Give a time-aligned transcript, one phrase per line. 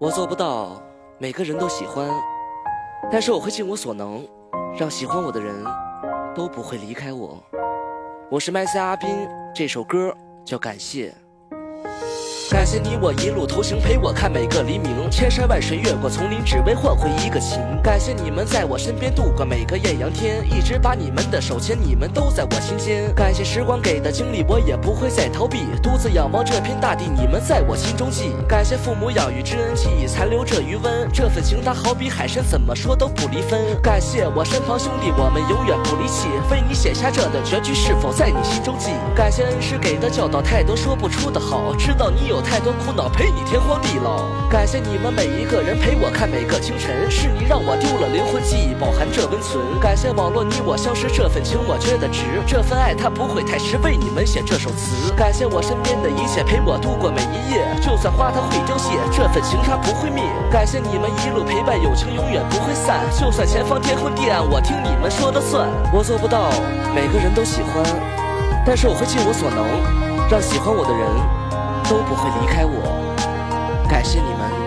[0.00, 0.82] 我做不到
[1.18, 2.08] 每个人都喜欢，
[3.12, 4.26] 但是我会尽我所能，
[4.74, 5.54] 让喜欢我的人
[6.34, 7.38] 都不会离开我。
[8.30, 11.14] 我是麦斯阿斌，这首歌叫感谢。
[12.60, 17.58] 感谢你我一路同行，陪我看每个黎明，千山万水越过丛林，只为换回一个情。
[17.82, 23.10] 感谢你们在我身边度过每个艳阳天，一直把你们的手牵，你们都在我心间。
[23.14, 28.34] 感谢时光给的经历，我也不会再逃避，独自仰望这片大地，你们在我心中记。
[28.46, 33.58] 感谢父母养育之恩，记忆残留着余温，这份情它好比海深，怎么说都不离分。
[33.82, 38.90] 感谢我身旁兄弟，我们永远不离弃，为你写下这段绝句，是否在你心中记？
[39.16, 42.38] 感谢恩师给的教导，太多说不出的好，知道你有。
[42.50, 49.62] 太多苦恼陪你天荒地老，感谢你们每一个人陪我看每个清晨，是你让我丢了灵魂，记忆饱含着温存。
[49.78, 55.14] 感谢网络你我相识这份情，我觉得值，这份爱它不会太迟，为你们写这首词。
[55.14, 60.24] 感谢我身边的一切陪我度过每一夜，就算花它会凋谢，这份情它不会灭。
[60.50, 65.70] 感谢你们一路陪伴，友情永远不会散，就算前方天昏地暗，我听你们说的算。
[65.94, 66.50] 我做不到
[66.92, 67.78] 每个人都喜欢，
[68.66, 71.40] 但是我会尽我所能，让喜欢我的人。
[71.90, 73.16] 都不会离开我，
[73.88, 74.59] 感谢你们。